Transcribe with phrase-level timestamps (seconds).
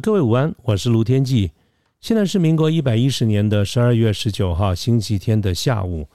[0.00, 1.50] 各位午安，我是卢天记。
[2.00, 6.06] 现在是民国一百一十年的十二月十九号星期天的下午。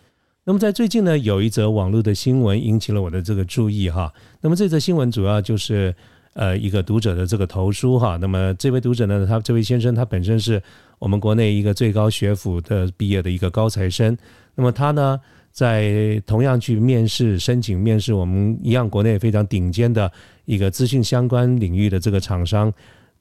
[0.45, 4.13] 那么在最近呢，有一则网络的新闻引起了我的这个注意哈。
[4.41, 5.93] 那么这则新闻主要就是
[6.33, 8.17] 呃一个读者的这个投书哈。
[8.21, 10.61] 那么这位读者呢，他这位先生他本身是
[10.99, 14.15] 我们国内一个最高学府的毕业的一个高材生。
[14.55, 15.19] 那么他呢，
[15.51, 20.09] 在同样去面试申请面试我们一样国内非常顶尖的
[20.45, 22.71] 一个资讯相关领域的这个厂商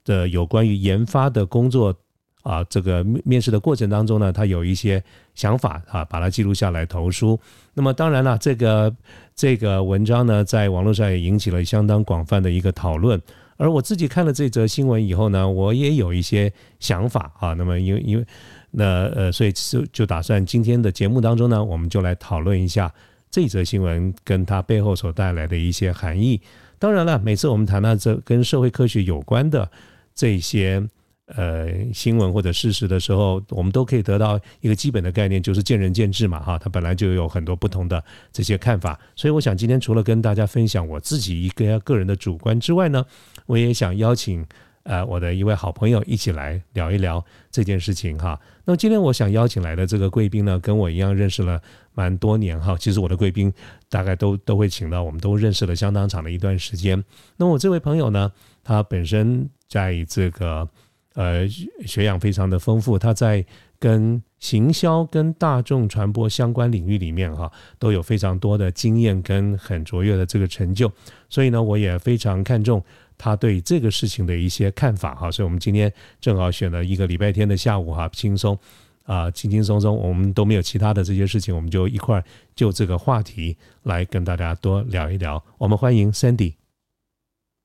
[0.05, 1.95] 的有关于研发的工作。
[2.43, 5.01] 啊，这个面试的过程当中呢，他有一些
[5.33, 7.39] 想法啊，把它记录下来投书。
[7.73, 8.93] 那么当然了，这个
[9.33, 13.23] 这个文章呢，在网络上也引起了相当广泛的一个讨论。
[13.59, 17.53] 而我自己看了这则新闻以后呢，我也有一些想法啊。
[17.53, 18.27] 那么因为因为
[18.73, 22.93] 那呃，所以就就打算今天的节目当中呢，我们就来讨论一下
[23.31, 26.41] 这则新闻跟它背后所带来的一些含义。
[26.81, 29.71] 当然了，每次我们谈到这跟社会科学有关的
[30.15, 30.87] 这些。
[31.27, 39.01] 呃，新闻或者事实的时候，我们都可以得到一个基本的概念，就是见仁见智嘛，哈，它本来就有很多不同的这些看法。
[39.17, 43.07] 所以，我想今天除了跟大家分享我自己一个个人的主观之外呢，
[43.47, 44.45] 我也想邀请
[44.83, 48.39] 呃我的一位好朋友一起来聊一聊这件事情哈。
[48.67, 51.59] 那么今天我想邀请来的这个贵宾呢，跟我一样认识了
[51.95, 52.77] 蛮多年哈。
[52.79, 53.51] 其实我的贵宾
[53.89, 57.03] 大概都都会请到，我们都认识了相当长的一段时间。
[57.39, 58.31] 那我这位朋友呢，
[58.63, 60.69] 他本身在这个。
[61.15, 61.47] 呃，
[61.85, 63.45] 学养非常的丰富，他在
[63.79, 70.91] 跟行销、跟大众传播相关领域里面哈，都有非常多的经验跟很卓越的这个成就，
[71.29, 72.83] 所以呢，我也非常看重
[73.19, 75.31] 他对这个事情的一些看法哈。
[75.31, 78.59] 所以我们今天正好选了一个礼拜天的下午哈，轻松
[79.05, 82.25] 啊，轻轻松松，我们都没有其他的这些事情，我们就一块
[82.57, 85.45] 就这个话题来跟大家多聊一聊。
[85.59, 86.62] 我们欢迎 Sandy。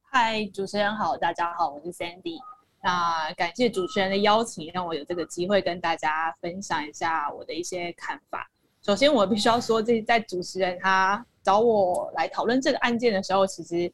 [0.09, 2.40] 嗨，主持人好，大家好，我是 Sandy。
[2.81, 8.50] 那感谢主持人的邀请，让我有这个机会跟大家分享一下我的一些看法。
[8.81, 13.91] 首先，我必须要说，这在主持人他找我来讨论这个案件的时候，其实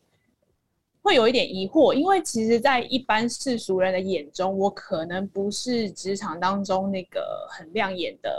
[1.01, 8.31] 会有一点疑惑，因为其实，在一般世俗人的眼中，我可能不是职场当中那个很亮眼的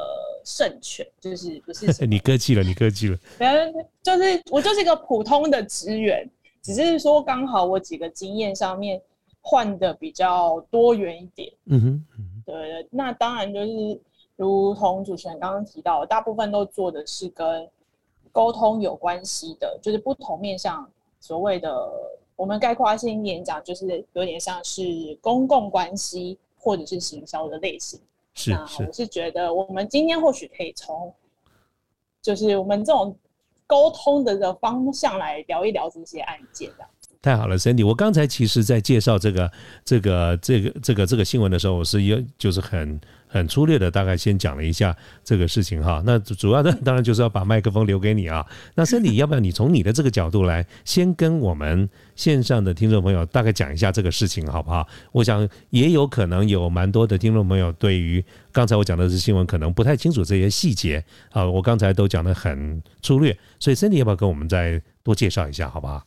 [0.44, 1.86] 圣犬，就是不是？
[2.06, 3.18] 你客气了，你客气了。
[3.38, 6.26] 嗯，就是我就是一个普通的职员，
[6.64, 9.00] 只是说刚好我几个经验上面。
[9.46, 14.00] 换的比较多元一点，嗯哼，对那当然就是
[14.36, 17.68] 如同主持人刚刚提到，大部分都做的是跟
[18.32, 21.92] 沟通有关系的，就是不同面向所谓的
[22.36, 24.82] 我们概括性演讲，就是有点像是
[25.20, 28.00] 公共关系或者是行销的类型。
[28.32, 31.12] 是，那我是觉得我们今天或许可以从
[32.22, 33.14] 就是我们这种
[33.66, 36.84] 沟通的个方向来聊一聊这些案件的。
[37.22, 39.50] 太好了，Cindy，我刚才其实在介绍这个、
[39.84, 43.00] 这个、这个、这个、这个新闻的时候，我是有就是很
[43.34, 46.00] 很粗略的，大概先讲了一下这个事情哈。
[46.06, 48.46] 那主要的当然就是要把麦克风留给你啊。
[48.76, 54.86] 那 Cindy，要不要你从你的这个角度来，先跟我们线上的听众朋友大概讲一下这个事情好不好？
[55.10, 61.44] 我想也有可能有蛮多的听众朋友对于刚才我讲的这新闻可能不太清楚这些细节啊。
[61.44, 66.04] 我刚才都讲的很粗略，所以 Cindy 要不要跟我们再多介绍一下好不好？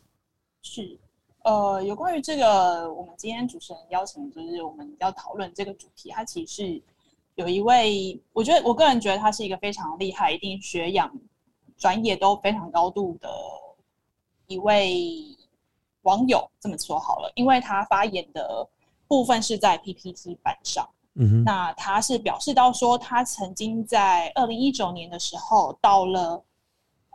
[0.64, 0.98] 是。
[1.44, 6.10] 呃，有关于这个，我们今天主持人邀请，就是我们要讨论这个主题。
[6.10, 6.82] 它其实是
[7.38, 11.12] 有一位，我觉得我个人觉得他是一个非常厉害，一定学养、
[11.78, 13.30] 专业都非常高度的
[14.48, 15.38] 一位
[16.02, 16.50] 网友。
[16.60, 18.68] 这么说好了，因为他发言的
[19.08, 20.90] 部分是在 PPT 版上。
[21.14, 26.44] 嗯哼，那他是表示到说，他曾经在二零一九年的时候到了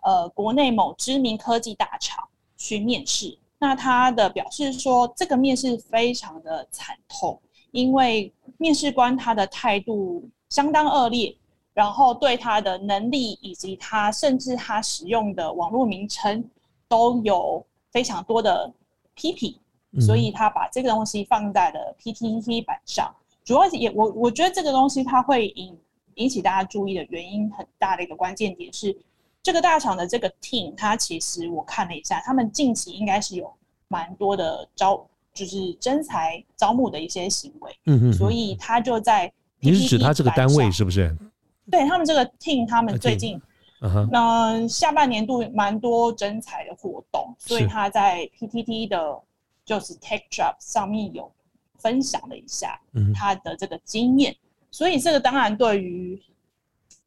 [0.03, 3.37] 呃国内某知名科技大厂去面试。
[3.59, 7.41] 那他的表示说，这个面试非常的惨痛，
[7.73, 11.37] 因为面试官他的态度相当恶劣，
[11.75, 16.43] 然后对他的能力以及他甚至他使用的网络名称
[16.89, 18.73] 都有非常多的
[19.15, 19.59] 批评，
[20.01, 23.13] 所以他把这个东西放在了 PTT 版上。
[23.45, 25.77] 主要也我我觉得这个东西它会引
[26.15, 28.97] 引起大家注意的原因很大的一个关键点是。
[29.45, 33.53] 这个大厂的这个 team，它其实我看了一下，他们近期应该是有
[33.89, 41.17] 蛮多的招，就是征才招募的一些行为，嗯嗯，所以他就在你是指他这个单位是不是？
[41.71, 43.41] 对他们这个 team，他们最近，
[43.81, 49.21] 嗯，下半年度蛮多征才的活动，所以他在 PTT 的，
[49.65, 51.33] 就是 Tech Job 上面有
[51.79, 52.81] 分享了一下
[53.15, 54.37] 他的这个经验，
[54.71, 56.21] 所以这个当然对于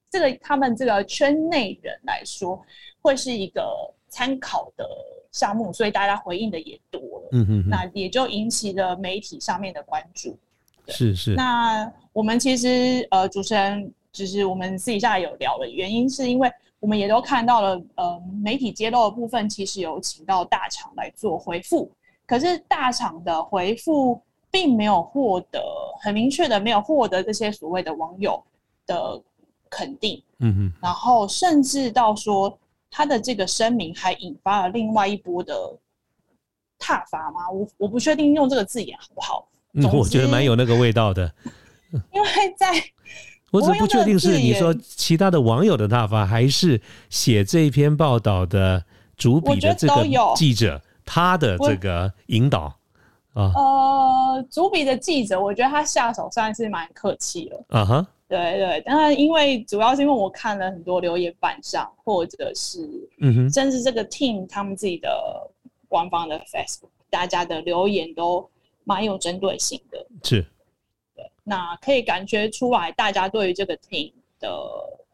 [0.09, 2.59] 这个他们这个圈内人来说，
[3.01, 4.87] 会是一个参考的
[5.35, 10.37] 项目，所以大家回应的也多了，嗯哼，那也就引起了媒体上面的关注，
[10.87, 11.35] 是是。
[11.35, 13.93] 那我们其实呃，主持人。
[14.15, 16.49] 就是我们私底下有聊的原因，是因为
[16.79, 21.91] 我们也都看到了，呃，媒体揭露的部分其实有请到大厂来做回复，
[22.25, 24.17] 可是大厂的回复
[24.49, 25.61] 并没有获得
[25.99, 28.41] 很明确的，没有获得这些所谓的网友
[28.85, 29.21] 的
[29.69, 32.57] 肯定，嗯哼，然后甚至到说
[32.89, 35.53] 他的这个声明还引发了另外一波的
[36.79, 37.49] 踏伐吗？
[37.49, 39.47] 我我不确定用这个字眼好不好？
[39.73, 41.31] 嗯，我觉得蛮有那个味道的，
[42.13, 42.27] 因为
[42.57, 42.71] 在。
[43.51, 48.83] 我只不确定是你说其他的网友的踏伐，还是写这一篇报道的
[49.15, 50.05] 主笔的这个
[50.35, 52.75] 记者他的这个引导
[53.33, 53.53] 啊？
[53.55, 57.63] 呃，主笔的记者，我觉得他下手算是蛮客气了。
[57.69, 62.79] 啊哈，对对，当然因为主要是因为我看了很多留言板上，或者是
[63.19, 65.49] 嗯哼，甚至这个 team 他们自己的
[65.87, 68.49] 官方的 Facebook，大家的留言都
[68.83, 70.05] 蛮有针对性的。
[70.23, 70.45] 是。
[71.15, 74.49] 对那可以感觉出来，大家对于这个 team 的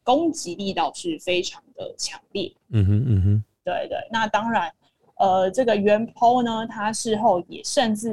[0.04, 2.52] 攻击力道是非常的强烈。
[2.70, 3.98] 嗯哼，嗯哼，对对。
[4.12, 4.74] 那当然，
[5.18, 8.10] 呃，这个原 PO 呢，他事后也甚至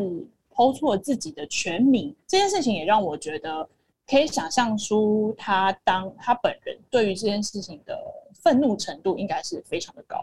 [0.54, 3.66] PO 出了自己的全名，这件事情也让我觉得
[4.08, 7.96] 可以想象出他当他本人对于这件事情的
[8.42, 10.16] 愤怒程度应该是非常的高。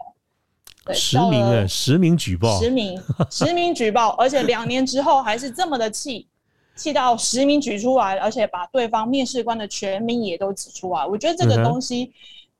[0.92, 6.28] 实名的实名举报， 实名实名举报，而且两年之后还是这么的气。
[6.76, 12.12] 气到实名举出来，而且把对方面试官的全名也都指出来，我觉得这个东西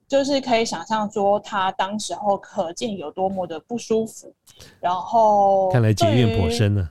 [0.08, 4.32] 就是可以想象说他当时候可见有多么的不舒服。
[4.81, 6.88] 然后看来结怨颇深呢。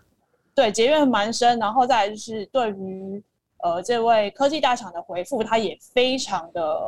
[0.53, 1.57] 对，结怨蛮深。
[1.57, 3.23] 然后再就是对于
[3.65, 6.79] 呃这位科技大厂的回复，他也非常的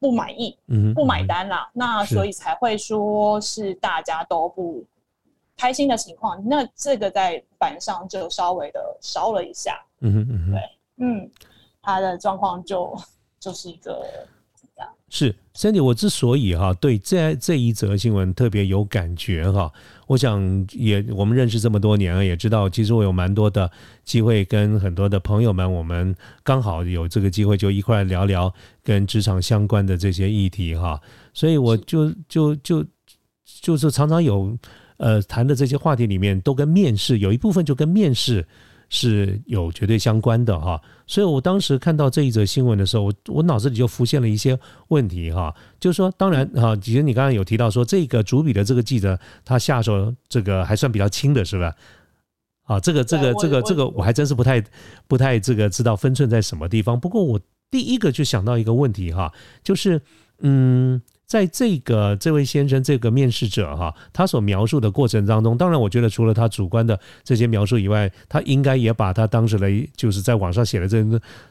[0.00, 1.70] 不满意，嗯，不买单啦。
[1.72, 4.84] 那所以才会说是大家都不。
[5.58, 10.60] 开心的情况，那这个在板上就稍微的烧了一下，嗯对，
[10.98, 11.30] 嗯，
[11.80, 12.94] 他的状况就
[13.40, 14.04] 就是一个。
[15.08, 19.72] 是 Cindy，我之所以哈对这这一则新闻特别有感觉哈，
[20.06, 23.70] 我想也我们认识这么多年了，也知道其实我有蛮多的
[24.04, 31.00] 机会跟很多的朋友们，我们刚好有这个机会就一块聊聊跟职场相关的这些议题哈，
[31.32, 32.84] 所以我就就就
[33.62, 34.58] 就是常常有。
[34.98, 38.48] 呃，谈的这些话题里面都跟面试有一部分就跟面试
[38.88, 51.74] 是有绝对相关的哈，所以我当时看到这一则新闻的时候，我我脑子里就浮现了一些问题哈，就是说，当然哈，其实你刚刚有提到说这个主笔的这个记者他下手这个还算比较轻的是吧？
[52.64, 54.62] 啊，这个这个这个这个我还真是不太
[55.08, 56.98] 不太这个知道分寸在什么地方。
[56.98, 57.40] 不过我
[57.70, 59.32] 第一个就想到一个问题哈，
[59.64, 60.00] 就是
[60.40, 61.02] 嗯。
[61.26, 71.04] 在这个这位先生这个面试者哈，他所描述的过程当中，当然我觉得除了他主观的这些描述以外，他应该也把他当时的就是在网上写的这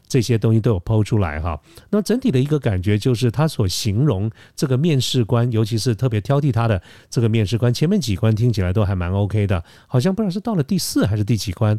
[0.07, 1.59] 这些东西都有抛出来哈。
[1.89, 11.77] 那整体的一个感觉就是，他所形容这个面试官，尤其是特别挑剔他的这个面试官，前面几关听起来都还蛮 OK 的，好像不知道是到了第四还是第几关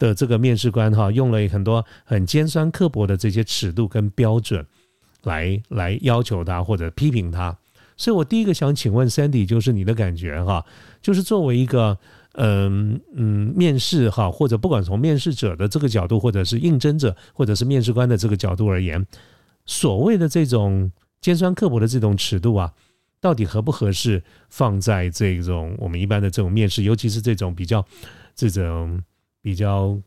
[0.00, 4.66] 的这个面试官哈，用了很多很尖酸刻薄的这些尺度跟标准。
[5.26, 7.56] 来来要求他或者批评他，
[7.96, 10.64] 所以我第一个想请问 Sandy，就是你的感觉哈，
[11.02, 11.98] 就是作为一个
[12.34, 19.04] 嗯嗯面试哈，或者不管从面试者的这个角度，或者是应征者，或者是面试官的这个角度而言，
[19.64, 22.72] 所谓的这种尖酸刻薄的这种尺度啊，
[23.20, 27.84] 到底合不合适放在这种我们一般的这种面试，尤其是这种比较
[28.36, 29.02] 这种
[29.42, 29.98] 比较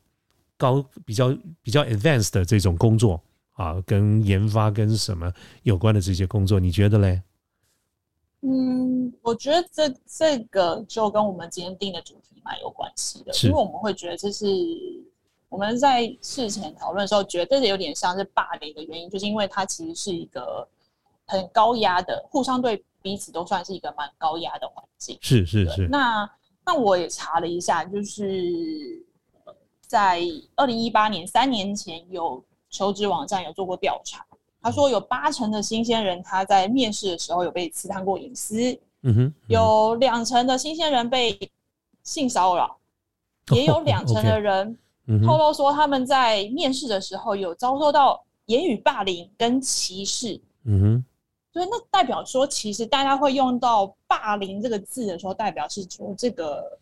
[0.55, 3.21] 高、比较比较 advanced 的这种工作？
[3.59, 5.29] 啊，跟研发跟什么
[5.63, 7.21] 有关的这些工作，你觉得嘞？
[8.39, 14.45] 嗯，我觉得这这个就跟我们今天定的主题蛮有关系的，因为我们会觉得这是
[15.49, 20.65] 我们在事前讨论的时候，觉得有点像是霸凌的原因，就是因为它其实是一个
[21.25, 25.17] 很高压的，互相对彼此都算是一个蛮高压的环境。
[25.19, 25.85] 是是是。
[25.89, 26.31] 那
[26.65, 29.05] 那我也查了一下，就是
[29.81, 30.21] 在
[30.55, 32.41] 二零一八年三年前有。
[32.69, 34.25] 求职网站有做过调查，
[34.61, 41.37] 他说有八成的新鲜人他在面试的时候有被刺探过隐私，嗯哼，有两成的新鲜人被
[42.03, 42.77] 性骚扰，
[43.53, 44.77] 也有两成的人
[45.25, 50.39] 透露说他们在面试的时候有遭受到言语霸凌跟歧视。
[50.65, 51.05] 嗯哼，
[51.53, 56.77] 所以那代表说，其实大家会用到“霸凌”这个字的时候，代表是说这个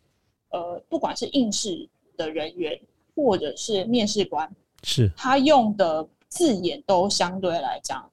[0.50, 2.78] 呃，不管是应试的人员
[3.16, 4.52] 或者是面试官，
[4.88, 8.10] 是他用的字眼都相对来讲，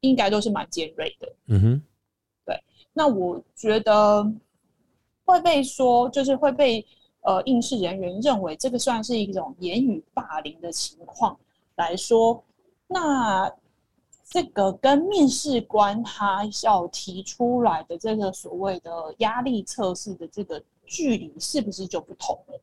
[0.00, 1.32] 应该都是蛮尖锐的。
[1.46, 1.82] 嗯哼，
[2.44, 2.62] 对。
[2.92, 4.30] 那我觉得
[5.24, 6.86] 会被说，就是会被
[7.22, 11.36] 呃应试人员认为这个算是一种言语霸凌的情况
[11.76, 12.44] 来说，
[12.86, 13.50] 那。
[14.26, 22.60] 这个跟面试官他要提出来的这个所谓的压力测试的这个距离，是不是就不同了？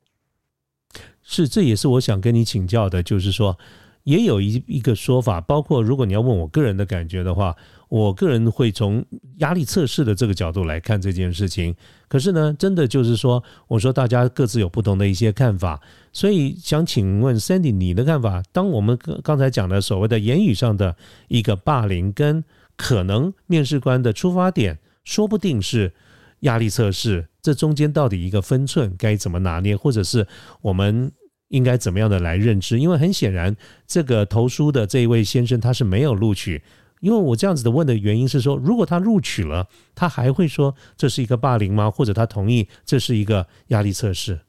[1.24, 3.58] 是，这也是我想跟你请教的，就是说。
[4.04, 7.56] 也有一一个说法，包括如果你要问我个人的感觉的话，
[7.88, 9.06] 我个人会从
[9.38, 11.76] 压力测试的这个角度来看这件事情。
[12.08, 15.80] 可是呢，真的就是说，我说大家各自有不同的一些看法，
[16.12, 18.42] 所以想请问 Sandy 你的看法。
[18.52, 20.96] 当我们刚才讲的所谓的言语上的
[21.28, 22.44] 一个霸凌，跟
[22.76, 25.94] 可能面试官的出发点，说不定是
[26.42, 30.28] 压力测试，这中间到底一个分寸该怎么拿捏，或者是
[30.62, 31.12] 我们。
[31.52, 32.80] 应该怎么样的来认知？
[32.80, 33.54] 因为很显然，
[33.86, 36.64] 这个投书的这一位先生他是没有录取。
[37.02, 41.92] 因为我这样子的问的原因是说，如果他录取了，他还会说这是一个霸凌吗？
[41.92, 44.40] 或者他同意这是一个压力测试？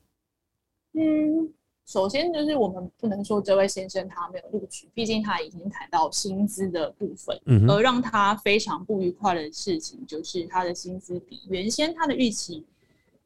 [0.95, 1.53] 嗯，
[1.93, 7.39] 首先就是我们不能说这位先生他没有录取，毕竟他已经谈到薪资的部分。
[7.45, 12.65] 嗯，而让他非常不愉快的事情就是他的薪资比原先他的预期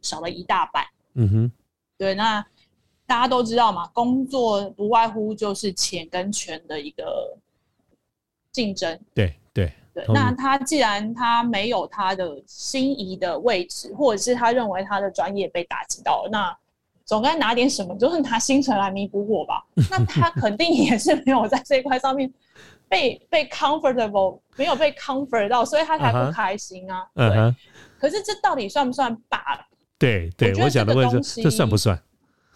[0.00, 0.84] 少了一大半。
[1.14, 1.52] 嗯哼，
[1.96, 2.44] 对，那。
[3.08, 7.38] 大家都知道嘛，工作不外乎就是钱跟权的一个
[8.50, 8.98] 竞争。
[9.14, 10.04] 对对对。
[10.08, 16.58] 那他既然他没有他的心仪的位置，或者是他认为他的专业被打击到了，那
[17.06, 19.64] 总该拿点什么，就是拿薪水来弥补我吧。
[19.90, 22.30] 那他肯定也是没有在这一块上面
[22.88, 27.06] 被被 comfortable，没有被 comfort 到，所以他才不开心啊。
[27.14, 27.54] 对。
[27.98, 29.64] 可是这到底算不算霸凌？
[29.98, 31.98] 对对，我想的问题，这算不算？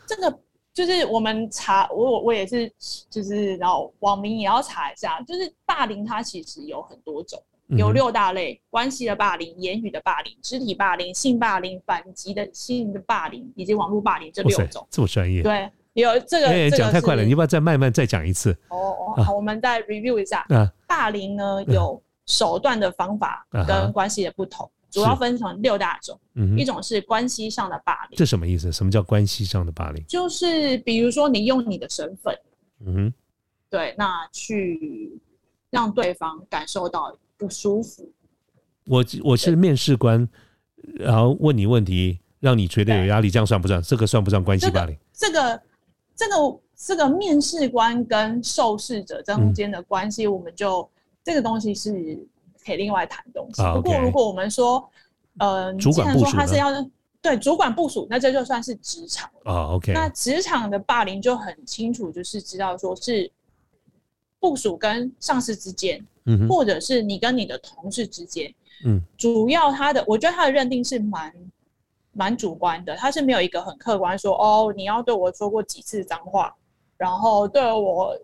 [0.06, 0.38] 这个
[0.74, 2.70] 就是我们查，我我我也是，
[3.08, 7.42] 就是然后网民也要查一下，就是霸凌它其实有很多种，
[7.76, 14.86] 有六大类：关系的霸凌、言语的霸凌、肢体霸凌、性霸凌、反击的性的霸凌以及网络霸凌这六种。
[14.90, 15.42] 这么专业？
[15.42, 18.52] 对，有这个讲太快了，你要不要再慢慢再讲一次？
[18.68, 20.44] 哦哦，好，我们再 review 一下。
[20.48, 24.70] 啊，霸凌呢有手段的方法跟关系的不同。
[24.90, 26.18] 主要分成六大种，
[26.56, 28.16] 一种是关系上的霸凌。
[28.16, 28.72] 这什么意思？
[28.72, 30.04] 什么叫关系上的霸凌？
[30.08, 32.36] 就是比如说你用你的身份，
[32.84, 33.14] 嗯，
[33.68, 35.16] 对，那去
[35.70, 38.08] 让对方感受到不舒服。
[38.86, 40.28] 我我是面试官，
[40.94, 43.82] 然后问你问题，让你觉得有压力，这样算不算？
[43.82, 44.96] 这个算不算关系霸凌？
[45.12, 45.62] 这个
[46.14, 50.88] 这个这个面试官跟受试者中间的关系，我们就
[51.24, 52.24] 这个东西是。
[52.62, 53.62] 可以另外谈东西。
[53.72, 54.86] 不过，如果我们说，
[55.38, 56.68] 呃，既然说他是要
[57.22, 59.72] 对主管部署，那这就算是职场啊。
[59.72, 63.32] OK，那职场的霸凌就很清楚，就是知道说是
[64.40, 68.52] 部署跟上司之间，嗯，或者是你跟你的同事之间，
[68.84, 71.32] 嗯，主要他的，我觉得他的认定是蛮
[72.12, 76.52] 蛮主观的，他是没有一个很客观说，哦，你要对我说过几次脏话，
[76.96, 78.18] 然后对我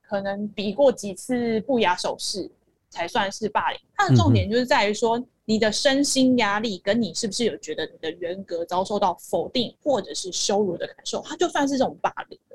[0.00, 2.48] 可能比过几次不雅手势。
[2.92, 3.78] 才算是霸凌。
[3.94, 12.49] 他的重点就是在于说，你的身心压力跟你是不是有觉得你的人格遭受到否定或者是羞辱的感受，他就算是这种霸凌了。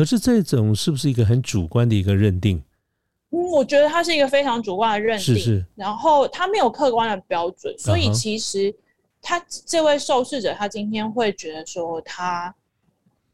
[0.00, 2.56] 可是这种是不是一个很主观的一个认定？
[3.32, 5.34] 嗯，我觉得它是一个非常主观的认定。
[5.34, 5.66] 是是。
[5.74, 8.74] 然后它没有客观的标准，所以其实
[9.20, 12.54] 他这位受试者他今天会觉得说他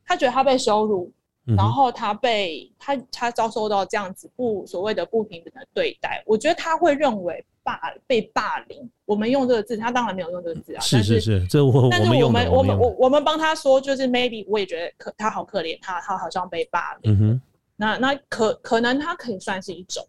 [0.04, 1.08] 他觉得他被羞辱。
[1.56, 8.88] 然后他被他他遭受到这样子不所谓的不平等的对待，我觉得他会认为霸被霸凌。
[9.04, 10.80] 我们用这个字，他当然没有用这个字啊。
[10.80, 17.12] 是是是，这我但是我们我们我我们帮他说，就是 maybe 我也觉得可他好可怜，他他好像被霸凌。
[17.12, 17.40] 嗯哼。
[17.76, 20.06] 那那可可能他可以算是一种，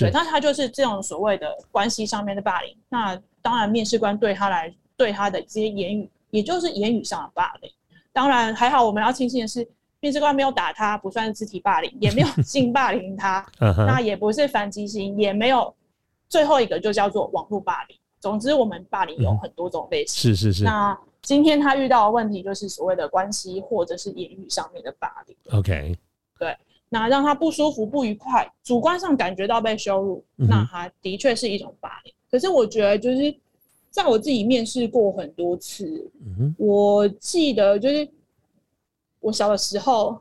[0.00, 2.76] 对，那他就是这种所谓的关系上面的霸凌。
[2.88, 7.70] 那当然面试官对他来对他的这些言语，也就是言语上的霸凌。
[8.12, 9.68] 当然还好，我们要庆幸的是。
[10.00, 15.74] 面试官没有打他，不算是肢体霸凌，也没有 性霸凌他， 那也不是反击型，也没有
[16.34, 17.96] 最后一个就叫做网络霸凌。
[18.18, 20.34] 总之，我们霸凌有很多种类型。
[20.34, 20.64] 是是是。
[20.64, 25.36] 那今天他遇到的问题就是所谓的关系或者是言语上面的霸凌。
[25.56, 25.96] OK。
[26.36, 26.56] 对，
[26.88, 32.12] 那让他不舒服、不愉快，主观上感觉到被羞辱，那他的确是一种霸凌。
[32.28, 33.32] 可是我觉得，就是
[33.90, 36.10] 在我自己面试过很多次，
[36.58, 38.10] 我记得就是
[39.20, 40.20] 我小的时候，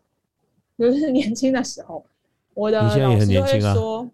[0.78, 2.06] 就是年轻的时候，
[2.54, 4.08] 我的老师会说，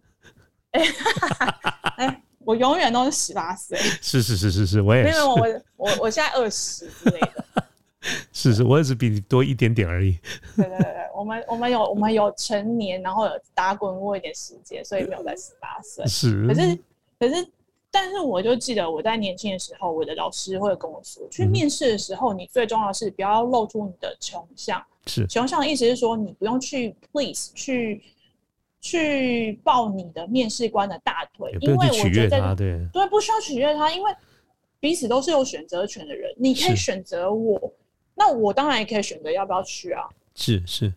[0.71, 0.81] 哎、
[1.99, 7.45] 哎，我永远都是十八岁，是是是是是，我也是没有，我我我现在二十之类的。
[8.31, 10.17] 是是，我也是比你多一点点而已。
[10.55, 16.07] 对对对对，我们我们有我们有成年，然后有打滚过一点时间，所以没有在十八岁。
[16.07, 16.79] 是，可是
[17.19, 17.45] 可是，
[17.91, 24.81] 但是我就记得我在年轻的时候，我的老师会跟我说，去嗯面试的时候，你最重要的是不要露出你的穷相。
[25.05, 28.01] 是穷相的意思是说，你不用去 please 去
[28.81, 34.11] 去抱你的面试官的大腿因为我觉得对，对，不需要取悦他，因为
[34.79, 37.73] 彼此都是有选择权的人，你可以是选择我，
[38.15, 40.07] 那我当然也可以选择要不要去啊。
[40.35, 40.93] 是是，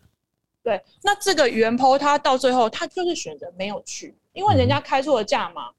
[0.63, 5.69] 对，那这个原 po 他到最后他就是选择没有去，因为人家开错了价嘛，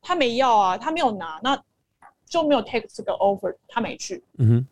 [0.00, 1.62] 他没要啊，他没有拿，那
[2.24, 4.24] 就没有 take 这个 offer，他没去。
[4.38, 4.66] 嗯哼，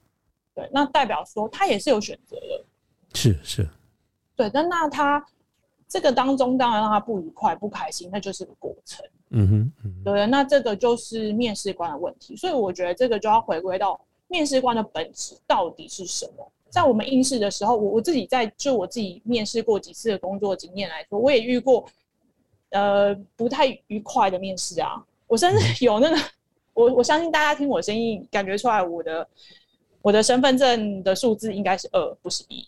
[0.55, 2.65] 对，那代表说他也是有选择的。
[3.13, 3.69] 是是，
[4.35, 5.23] 对，但那他
[5.91, 9.05] 这个当中当然让他不愉快、不开心，那就是个过程。
[9.31, 16.53] 嗯哼，嗯哼对，那这个就是面试官的问题，所以我觉得这个就要回归到面试官的本质到底是什么。
[16.69, 21.85] 在我们应试的时候，我我自己在就我自己面试过几次的工作经验来说，我也遇过
[22.71, 25.05] 呃不太愉快的面试啊。
[25.27, 26.17] 我甚至有那个，
[26.73, 29.29] 我我相信大家听我声音感觉出来，我的
[30.03, 32.67] 我的身份证的数字应该是二，不是一。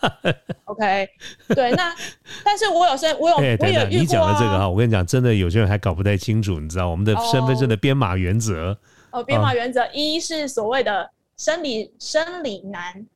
[0.64, 1.08] OK，
[1.48, 1.94] 对，那
[2.42, 8.76] 但是我有身我有、哎，我等等，也遇过你讲的这个啊哈，我跟你讲，真的有些人还搞不太清楚，你知道我们的身份证的编码原则，
[9.10, 13.06] 哦，编码原则一是所谓的生理生理男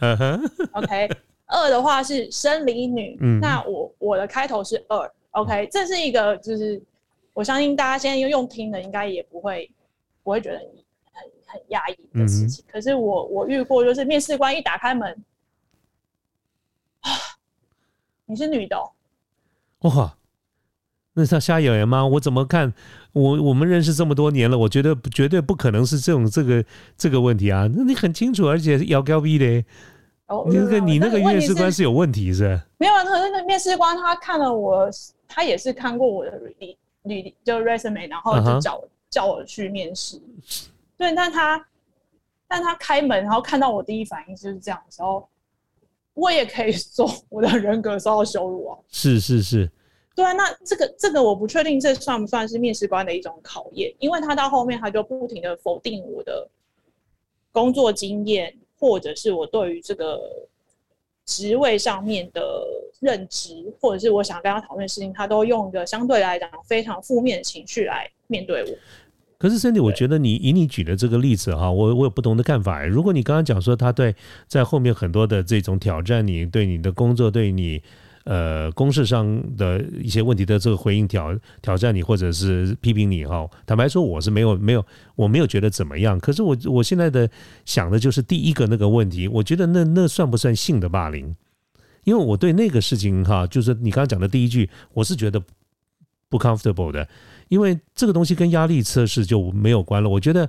[0.00, 1.08] 嗯哼，，OK，
[1.46, 6.80] 二的话是生理女，嗯那我我的开头是二，OK，这是一个就是
[7.32, 9.70] 我相信大家现在用听的应该也不会
[10.22, 10.60] 不会觉得
[11.50, 15.10] 很很压抑的事情，可是我我遇过就是面试官一打开门，
[17.00, 17.10] 啊，
[18.26, 18.92] 你是女的、哦，
[19.80, 20.16] 哇，
[21.14, 22.06] 那是他瞎眼人吗？
[22.06, 22.72] 我怎么看？
[23.12, 26.64] 我我们认识这么多年了，我觉得绝对不可能是这种这个
[26.96, 27.68] 这个问题啊！
[27.74, 29.64] 那你很清楚，而且要高逼的，
[30.26, 32.64] 哦，你那个你那个面试官是有问题是吧？
[32.78, 34.88] 没有啊，可是那面试官他看了我，
[35.26, 40.20] 他也是看过我的履历履历就 resume，然后就叫我、叫我去面试。
[41.00, 41.66] 对，但他
[42.46, 45.26] 但他开门，然后看到我第一反应就是这样的时候，
[46.12, 48.78] 我也可以说我的人格受到羞辱啊。
[48.90, 49.70] 是是是，
[50.14, 56.46] 对啊，那这个这个我不确定这算不算是面试官的一种考验，因为他到后面他就不停的否定我的
[57.50, 60.20] 工作经验，或者是我对于这个
[61.24, 62.62] 职位上面的
[63.00, 68.76] 认知，或者是我想跟他讨论的事情，他都用一个相对来讲非常负面的情绪来面对我。
[69.40, 72.84] 可是 Cindy，我觉得你以你举的这个例子哈，我我有不同的看法。
[72.84, 74.14] 如果你刚刚讲说他对
[74.46, 77.82] 在后面很多的这种挑战你，对你的工作，对你
[78.24, 84.84] 呃公事上的一些问题的这个回应挑挑战你，或者是批评你哈，坦白说我是没有没有
[85.16, 86.20] 我没有觉得怎么样。
[86.20, 87.26] 可是我我现在的
[87.64, 91.34] 想的就是第一个那个问题，我觉得那那算不算性的霸凌？
[92.04, 95.42] 因为我对那个事情哈，就是你刚刚讲的第一句，我是觉得
[96.28, 97.08] 不 comfortable 的。
[97.50, 100.08] 因为这个东西跟压力测试就没有关了。
[100.08, 100.48] 我觉得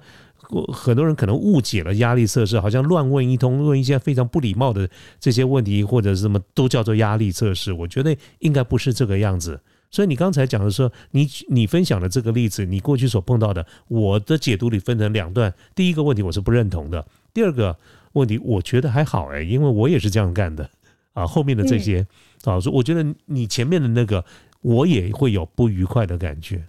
[0.72, 4.88] 很多人可能误解了压力测试，好像乱问一通，问一些非常不礼貌的
[5.20, 7.74] 这些问题，或者是什么都叫做压力测试。
[7.74, 9.60] 我觉得应该不是这个样子。
[9.90, 15.52] 所以你刚才讲的说，你你分享的这个例子，你过去所碰到的，我的解读里分成两段。
[15.74, 17.76] 第一个问题我是不认同的，第二个
[18.14, 20.70] 问题我觉得还好哎，因为我也是这样干的
[21.14, 21.26] 啊。
[21.26, 22.06] 后面的这些
[22.44, 24.24] 啊，所以我觉得你前面的那个，
[24.62, 26.64] 我也会有不愉快的感觉。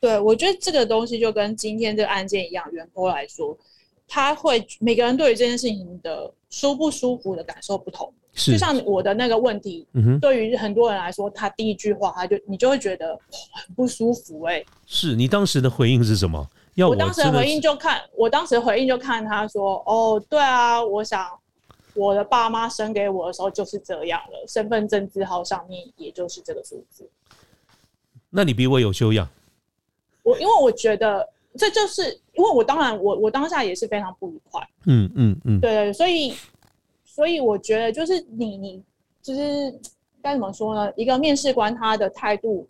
[0.00, 3.56] 对，我觉得这个东西就跟今天这个案件一样，原坡来说，
[4.08, 8.12] 他会每个人对于这件事情的舒不舒服的感受不同。
[8.32, 9.86] 是就像我的那个问题，
[10.20, 16.48] 对于很多人来说，他第一句话他就你就会觉得很不舒服哎、是你当时的回应是什么？
[16.76, 21.28] 要我当时的回应就看，我当时的回应就看他说，哦，对啊，我想
[21.94, 27.06] 我的爸妈生给我的时候就是这样了，身份证字号上面也就是这个数字。
[28.30, 29.28] 那你比我有修养。
[30.22, 36.34] 我因为我觉得这就是因为我当然我我当下也是非常不愉快，嗯嗯嗯，对对，所以
[37.04, 38.82] 所以我觉得就是你你
[39.22, 39.40] 就是
[40.22, 40.92] 该怎么说呢？
[40.96, 42.68] 一个面试官他的态度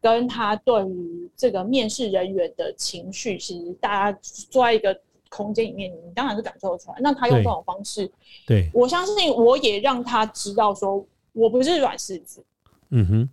[0.00, 4.18] 跟他对于这个面试人员的情绪，其实大家
[4.50, 6.96] 坐在一个空间里面，你当然是感受得出来。
[7.00, 8.10] 那他用对这种方式，
[8.46, 12.44] 对，我相信我也让他知道说我不是软柿子。
[12.90, 13.30] 嗯哼，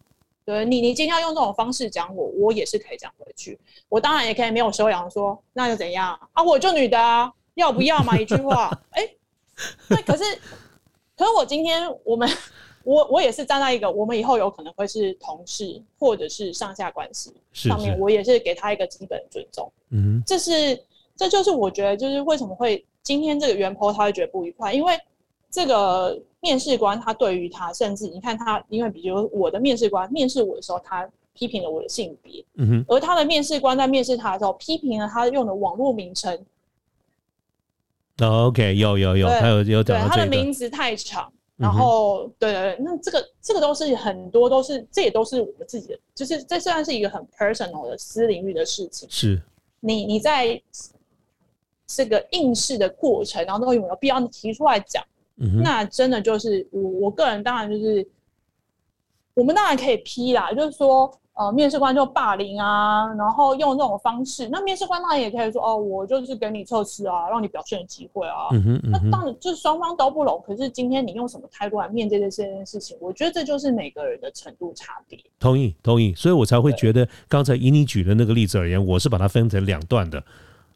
[0.50, 3.60] 对你，你今天要用这种方式讲我，我也是可以讲回去。
[3.88, 6.42] 我当然也可以没有修养说，那又怎样啊？
[6.42, 8.18] 我就女的啊，要不要嘛？
[8.18, 9.08] 一句话，哎，
[9.88, 10.24] 对，可是，
[11.16, 12.28] 可是我今天我们，
[12.84, 19.72] 我我也是站在一个我们以后有可能会是同事或者是上下关系上面，我也是给他一个基本尊重。
[19.92, 20.84] 嗯，这是
[21.16, 25.00] 这就是我觉得就是为什么会今天这个原 po 他会觉得不愉快，因为。
[25.52, 36.38] 这个面试官他对于他，甚至你看他，因为比如我的面试官面试我的时候，他批评了我的性别，嗯哼，而他的面试官在面试他的时候，批评了他用的网络名称。
[38.22, 49.42] OK，有有有，他有有讲他的名字太长，然后对对对，那这个这个都是很多都是，这也都是我们自己的，就是这虽然是一个很 personal 的私领域的事情，是
[49.80, 50.62] 你你在
[51.88, 55.02] 这个应试的过程，然后都有没有必要提出来讲？
[55.64, 58.06] 那真的就是我我个人当然就是，
[59.34, 68.50] 我们当然可以批啦，就是说呃面试官就霸凌啊，然后用这种方式，那面试官当然也可以说哦，我就是给你测试啊，让你表现的机会啊。
[68.84, 75.18] 那当然就是双方都不拢，可是今天你用什么态度来面对这件事情，我觉得这就是每个人的程度差别。
[75.40, 80.22] 同意同意，所以我才会觉得刚才以你举的那个例子而言，我是把它分成两段的。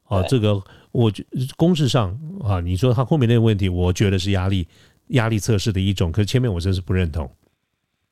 [0.07, 0.61] 哦，这个
[0.93, 1.25] 我觉
[1.57, 4.65] 公式上啊，你说他后面那个问题，我觉得是压力
[5.07, 7.29] 压力测试的一种，可是前面我真是不认同。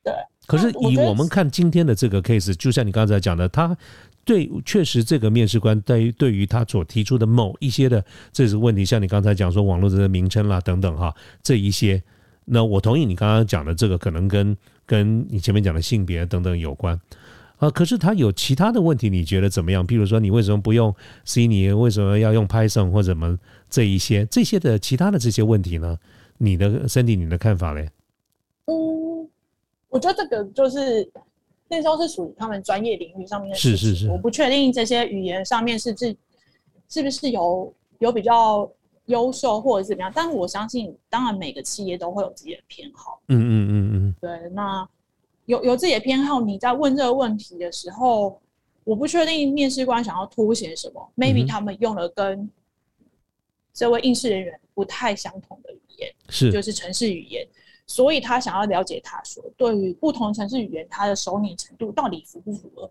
[0.02, 0.12] 对，
[0.46, 3.76] 可是以我们看今天的这个 case，就像你刚才讲的，他
[4.24, 12.02] 对确实这个面试官对于对于他所提出的某一些的这个问题，像你刚才讲说网络的名称啦等等哈，这一些，
[12.44, 17.00] 那我同意你刚刚讲的这个可能跟跟你前面讲的性别等等有关。
[17.62, 19.86] 啊，可是他有其他的问题，你觉得怎么样？
[19.86, 20.92] 譬如说，你为什么不用
[21.24, 21.46] C？
[21.46, 23.38] 你为什么要用 Python 或什么
[23.70, 25.96] 这一些这些的其他的这些问题呢？
[26.38, 27.88] 你的身体，你的看法嘞？
[28.64, 28.74] 嗯，
[29.88, 31.08] 我觉得这个就是
[31.68, 36.16] 那时候是属于他们专业领域上面的事情，是是是，我不确定这些语言上面是是
[36.88, 38.68] 是不是有有比较
[39.06, 43.20] 优秀或者怎么样，但是我相信，当然每个企业都会有自己的偏好。
[43.28, 44.84] 嗯嗯嗯嗯，对，那。
[45.46, 48.40] 有有自己的偏好，你在问这个问题的时候，
[48.84, 51.12] 我不确定面试官想要凸显什么。
[51.16, 52.48] Maybe 他们用了跟
[53.72, 57.46] 这位应试人员不太相同的语言，是就是城市语言，
[57.86, 62.90] 所以他想要了解他说，对于不同城市语言，他的熟拟程度到底符不符合？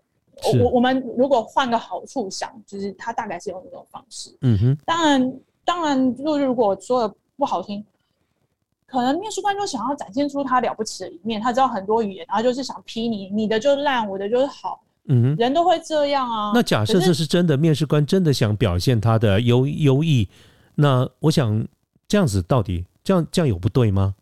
[0.60, 4.36] 我我们如果换个好处想，就是他大概是用这种方式。
[4.42, 7.84] 嗯哼，当然当然，就如果说的不好听。
[8.92, 14.82] 可能面试官就想要展现出他了不起的一面，他知道很多语言，然后就是想批你，你的就烂，我的就是好。
[15.06, 16.52] 嗯哼，人都会这样啊。
[16.54, 20.28] 那假设这是真的，面试官真的想表现他的优优异，
[20.74, 21.66] 那我想
[22.06, 24.14] 这样子到底这样这样有不对吗？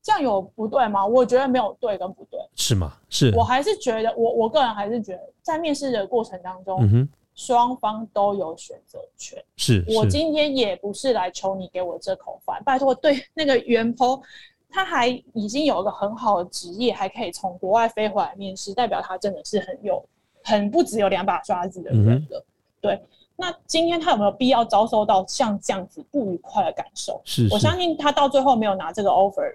[0.00, 1.04] 这样有不对吗？
[1.04, 2.92] 我觉得没有对跟不对，是吗？
[3.10, 7.08] 是我还是觉得我我个人还是觉得在面试的过程当中，嗯哼。
[7.38, 9.40] 双方都有选择权。
[9.56, 12.92] 是我今天也不是来求你给我这口饭，拜托。
[12.92, 14.20] 对那个袁坡，
[14.68, 20.04] 他还已经有一个很好的职业，还可以从国外飞回来面试，代表他真的是很有、
[20.42, 22.44] 很不只有两把刷子的人了。
[22.80, 23.00] 对，
[23.36, 27.20] 那今天他有没有必要遭受到像这样子不愉快的感受？
[27.24, 29.54] 是我相信他到最后没有拿这个 offer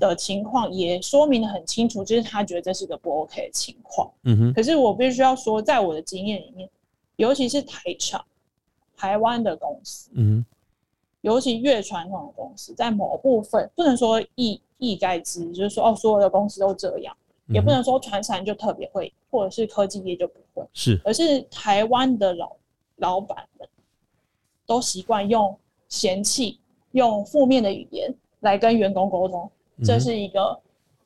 [0.00, 4.10] 的情况，也说明的很清楚，就是他觉得这是个不 OK 的情况。
[4.22, 4.54] 嗯哼。
[4.54, 6.66] 可是我必须要说，在我的经验里面。
[7.18, 8.24] 尤其是台厂，
[8.96, 10.44] 台湾的公司，嗯，
[11.22, 17.16] 尤其越传统的公司，在某部分不能说一一概之，就是说哦，所有的公司都这样，
[17.48, 22.56] 也不能说传产就特别会，或者是科技业就不会，是，而是台湾的老
[22.98, 23.68] 老板们
[24.64, 26.60] 都习惯用嫌弃、
[26.92, 29.50] 用负面的语言来跟员工沟通，
[29.84, 30.56] 这是一个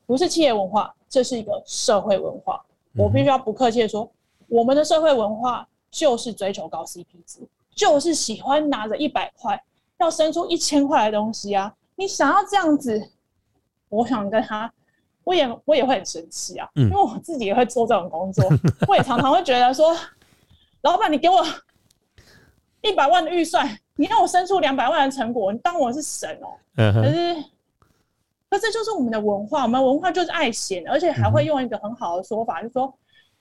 [0.04, 2.62] 不是企业文化，这是一个社会文化。
[2.96, 4.06] 我必须要不客气的说，
[4.48, 5.66] 我们的社会文化。
[5.92, 9.62] 就是追求高 CP 值，就是喜欢拿着一百块
[9.98, 11.72] 要生出一千块的东西啊！
[11.96, 13.10] 你想要这样子，
[13.90, 14.72] 我想跟他，
[15.22, 18.42] 我也我也会很生气啊，因为我自己也会做这种工作，
[18.88, 19.94] 我也常常会觉得说，
[20.80, 21.44] 老板你给我
[22.80, 26.56] 一百万的预算，你让我生出两百万的成果，你当我是神哦？
[26.74, 27.44] 可是，
[28.48, 32.92] 可这就是我们的文化，我们文化就是爱钱，而且还会用一个很好的说法，就是说。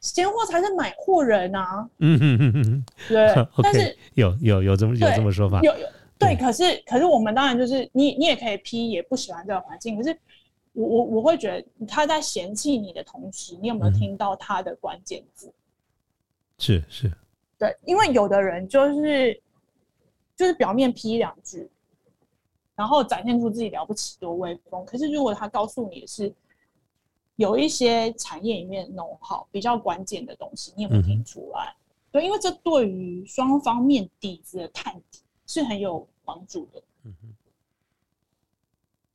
[0.02, 1.88] 闲货才是买货人啊！
[2.00, 3.34] 嗯嗯嗯嗯，对。
[3.62, 5.62] 但是有有有这么有这么说法？
[5.62, 5.88] 有有
[6.18, 9.96] 对，可是可是我们当然就是你你也可以批，也不喜欢这个环境。
[9.96, 10.18] 可是
[10.74, 15.54] 我我我会觉得他在嫌弃你的同时，你有没有听到他的关键字？
[16.58, 17.12] 是是，
[17.60, 19.40] 对，因为有的人就是
[20.36, 21.70] 就是表面批两句，
[22.76, 24.84] 然后展现出自己了不起多威风。
[24.84, 26.34] 可是如果他告诉你的是。
[27.42, 31.76] 有一些产业里面 know how 比较关键的东西，你有没有听出来？
[32.12, 36.82] 对，因为这对于双方面底子的探底是很有帮助的。
[37.06, 37.34] 嗯哼。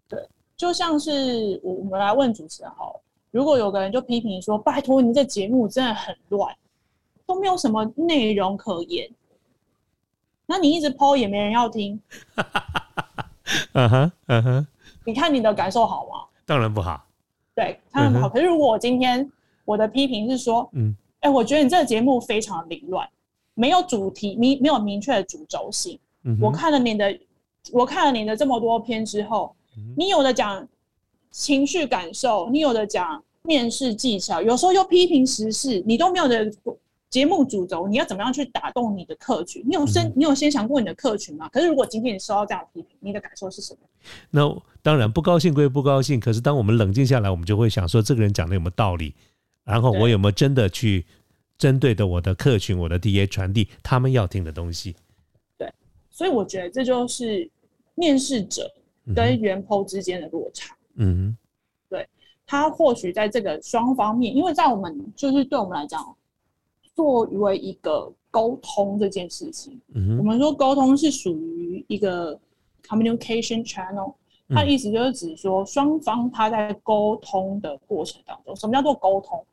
[0.08, 2.92] 对，就像是我我们来问主持人哈，
[3.30, 6.52] 如果有个人就批评说：“拜托，你这节目真的很乱，
[7.26, 9.08] 都没有什么内容可言。”
[10.46, 12.00] 那你一直抛也没人要听。
[13.74, 14.66] 嗯哼，嗯哼。
[15.04, 16.26] 你看你的感受好吗？
[16.44, 17.06] 当然不好。
[17.56, 18.28] 对，当然不好。
[18.28, 19.28] 可是如果我今天
[19.64, 23.08] 我的批评是说，嗯，哎，我觉得你这个节目非常凌乱，
[23.54, 25.98] 没有主题，明没有明确的主轴性。
[26.22, 27.18] 嗯，我看了你的，
[27.72, 29.52] 我看了你的这么多篇之后，
[29.96, 30.68] 你有的讲
[31.30, 36.52] 情绪感受，你有的讲面试技巧，有时候又批评时事，你都没有的。
[37.16, 39.64] 节目主轴，你要怎么样去打动你的客群？
[39.66, 41.48] 你有先你有先想过你的客群吗？
[41.48, 43.80] 可是如果今天你收到这样的批评，你的感受是什么？
[44.28, 49.14] 那当然不高兴归不高兴，可是当我们冷静下来，我们就会想说，这个人讲的有没有道理？
[49.64, 51.06] 然后我有没有真的去
[51.56, 54.94] 针对的我的客群、我的 DA 传递他们要听的东西？
[55.56, 55.72] 对，
[56.10, 57.50] 所以我觉得这就是
[57.94, 58.70] 面试者
[59.14, 60.76] 跟原 PO 之间的落差。
[60.96, 61.34] 嗯，
[61.88, 62.06] 对
[62.46, 66.14] 他或许在这个双方面，因为在我们就是对我们来讲。
[66.96, 69.78] 作为一个沟通这件事情，
[70.18, 72.36] 我们说沟通是属于一个
[72.82, 74.14] communication channel，
[74.48, 79.44] 它的意思就是指说双方他在沟通的过程当中，什么叫做沟通？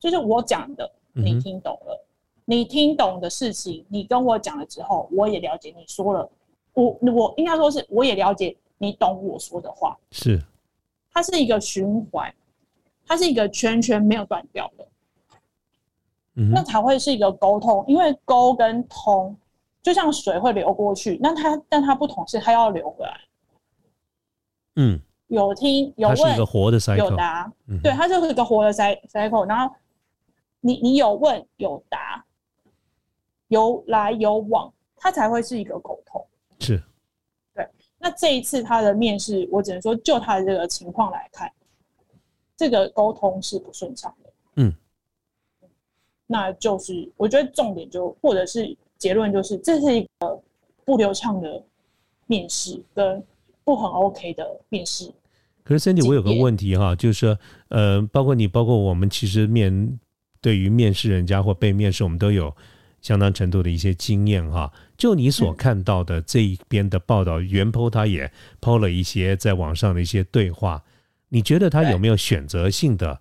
[0.00, 2.06] 就是我讲的你听懂了，
[2.44, 6.28] 你听懂的事情，你跟我讲了之后，我也了解你说了，
[6.74, 10.42] 我我应该说是我也了解你懂我说的话，是，
[11.12, 12.34] 它是一个循环，
[13.06, 14.68] 它是一个圈圈没有断掉
[16.44, 16.52] 的。
[16.54, 19.36] 那才会是一个沟通，因为沟跟通
[19.82, 23.20] 就像水会流过去，那它但它不同是它要流回来。
[24.76, 29.46] 嗯，有听有问，是一个活的 cycle 有答，对，它就是一个活的 cycle。
[29.48, 29.74] 然后
[30.60, 32.24] 你你有问有答，
[33.48, 36.24] 有来有往，它才会是一个沟通。
[36.60, 36.82] 是，
[37.54, 37.68] 对。
[37.98, 41.50] 那这一次他的面试，我只能说就他的这个情况来看，
[42.56, 44.27] 这个沟通是不顺畅的。
[46.28, 46.30] 嗯。
[46.30, 50.40] 那就是我觉得重点就或者是结论就是这是一个
[50.84, 51.62] 不流畅的
[52.26, 53.22] 面试跟
[53.64, 55.12] 不很 OK 的面试。
[55.64, 57.38] 可是 Cindy，我有个问题哈，就是说
[57.68, 59.98] 呃，包括你，包括我们，其实面
[60.40, 62.56] 对于面试人家或被面试，我们都有
[63.02, 64.72] 相当程度的一些经验哈。
[64.96, 70.82] 就你所看到的这一边的报道，原 po 他也抛了一些在网上的一些对话，
[71.28, 73.20] 你觉得他有没有选择性的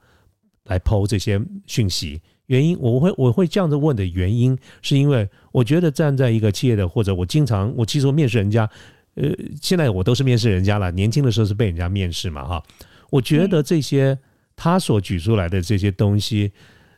[0.63, 2.21] 来抛这些讯息？
[2.47, 8.69] 原因我会我会这样子问的原因，是因为我觉得站在一个企业的或者我经常我其实面试人家，
[9.15, 9.29] 呃，
[9.61, 10.89] 现在我都是面试人家了。
[10.91, 12.63] 年轻的时候是被人家面试嘛，哈。
[13.09, 14.17] 我觉得这些
[14.55, 16.51] 他所举出来的这些东西，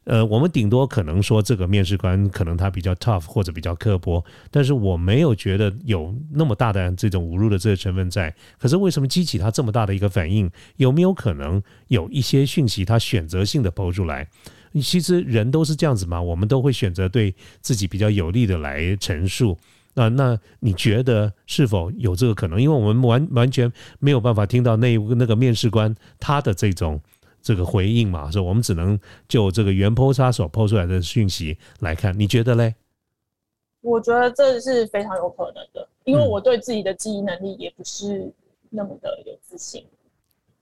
[0.03, 8.33] 呃，我们顶多可能说这个面试官可能他比较 tough 或者比较刻薄，但是我没有觉得有那么大的这种侮辱的这个成分在。
[8.57, 10.49] 可是为什么激起他这么大的一个反应？
[10.77, 14.27] 有没有可能有一些讯息他选择性的抛出来？
[14.75, 19.57] 其实人都是这样子嘛，我们都会选择对自己比较有利的来陈述。
[19.95, 22.61] 那那你觉得是否有这个可能？
[22.61, 27.01] 因为我们完完全没有办法听到那那个面试官他的这种
[27.41, 32.17] 这个回应嘛，所以我们只能就这个原剖杀手剖出来的讯息来看。
[32.17, 32.75] 你觉得嘞？
[33.81, 38.31] 我觉得这是非常有可能的，因为我对自己的记忆能力也不是
[38.69, 39.83] 那么的有自信。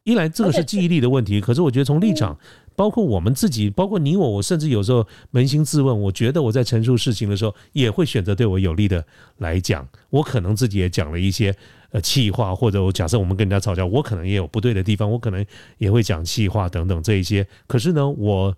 [0.07, 2.39] 一来这个是记忆力的问题，可是我觉得从立场。
[2.77, 9.03] 包括我们自己，包括你我，我甚至有时候扪心自问，我觉得我在陈述事情的时候，也会选择对我有利的
[9.39, 9.85] 来讲。
[10.11, 11.53] 我可能自己也讲了一些
[11.89, 15.43] 呃气话，或者我假设我们跟人家吵架，我可能也有不对的地方，我可能
[15.79, 17.47] 也会讲气话等等这一些。
[17.65, 18.55] 可是呢，我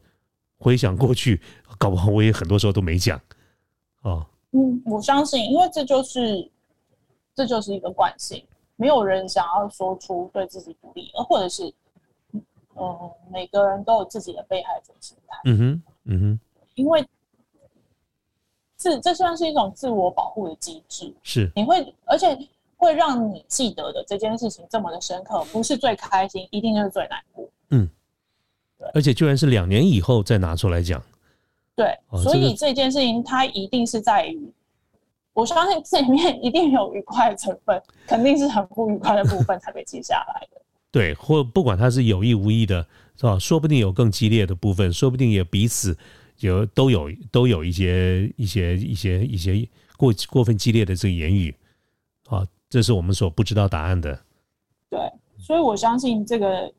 [0.58, 1.40] 回想过去，
[1.78, 3.18] 搞不好我也很多时候都没讲。
[4.02, 6.52] 哦，嗯，我相信，因为这就是
[7.34, 8.44] 这就是一个惯性，
[8.80, 11.72] 没有人想要说出对自己不利，而或者是。
[12.82, 15.38] 嗯，每个人都有自己的被害者心态。
[15.44, 16.40] 嗯哼，嗯哼，
[16.76, 17.06] 因为
[18.78, 21.14] 自这算是一种自我保护的机制。
[21.22, 22.38] 是，你会，而且
[22.78, 27.46] 会让你记得的这件事情这么的深刻，不是最开心，一定就是最难过。
[27.72, 27.90] 嗯，
[28.78, 31.04] 对，而且居然是两年以后再拿出来讲。
[31.76, 34.50] 对，所以这件事情它一定是在于，
[35.40, 40.62] 我相信这里面一定有愉快的成分，肯定是很不愉快的部分才被记下来的。
[40.92, 43.40] 对，或不管他是有意无意的，是吧？
[43.40, 45.98] 说不定有更激烈的部分，说不定也彼此
[46.40, 51.56] 有都有都有一些一些一些一些过过分激烈的这个言语，
[52.28, 54.20] 啊，这是我们所不知道答案的。
[54.90, 55.00] 对，
[55.38, 56.70] 所以我相信这个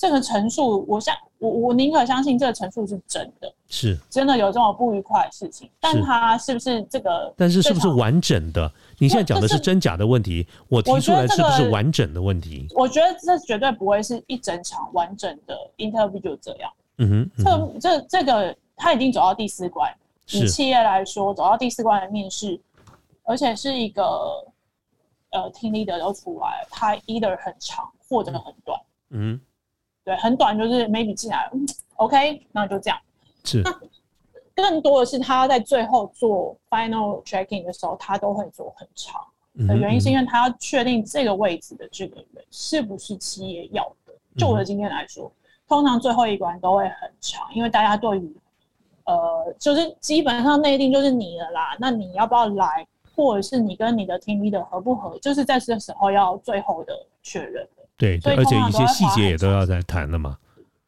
[0.00, 7.30] 这个陈述，我相我我宁可相信这个陈述是真的，是真的有这么不愉快的事情，但他是不是这个？
[7.36, 8.72] 但是是不是完整的？
[8.98, 12.66] 你现在讲的是真假的问题，我提出来是不是完整的问题？
[12.74, 16.72] 我觉得这绝对不会是一整场完整的 interview 就这样。
[16.96, 19.94] 嗯哼，这这这个他已经走到第四关，
[20.32, 22.58] 以企业来说，走到第四关的面试，
[23.24, 24.02] 而且是一个
[25.32, 28.80] 呃听力的都出来，他 either 很长或者很短。
[29.10, 29.38] 嗯，
[30.10, 31.48] 对，很短就是 maybe 进来
[31.94, 32.98] ，OK，那就这样。
[33.44, 33.62] 是。
[33.62, 33.72] 那
[34.56, 39.20] 更多的是他在最后做 final checking 的时候，他都会做很长。
[39.68, 44.12] 的原因是因为他要确定这个位置的这个人是不是企业要的。
[44.36, 45.30] 就我的经验来说。
[45.68, 48.36] 通常最后一关都会很长，因为大家对于，
[49.04, 51.76] 呃，就是基本上内定就是你的啦。
[51.78, 56.92] 那你要不要来，或者是你跟你的 team leader 合不合，就是在这时候要最后的
[57.22, 57.64] 确认
[58.00, 58.18] 的。
[58.18, 60.38] 对，而且一些细节也都要在谈了嘛。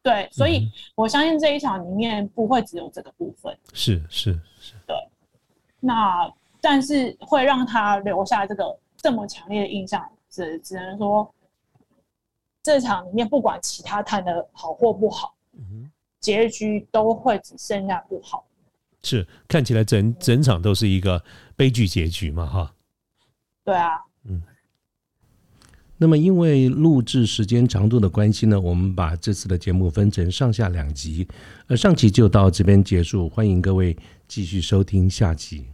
[0.01, 3.57] 对，所以我相信这一场里面不会只有这个部分。
[3.73, 4.73] 是是是。
[4.87, 4.95] 对。
[5.79, 11.33] 那但是会让他留下这个这么强烈的印象，只只能说。
[12.65, 15.35] 这场里面不管其他谈的好或不好，
[16.21, 18.45] 结局都会只剩下不好。
[19.01, 21.21] 是看起来整整场都是一个
[21.57, 22.45] 悲剧结局嘛？
[22.45, 22.73] 哈。
[23.65, 24.01] 对啊。
[24.23, 24.41] 嗯。
[26.03, 31.25] 那么因为录制时间长度的关系呢，我们把这次的节目分成上下两集，
[31.67, 33.95] 呃，上集就到这边结束，欢迎各位
[34.27, 35.72] 继续收听下集。